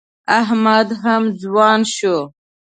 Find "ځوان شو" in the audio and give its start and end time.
1.41-2.17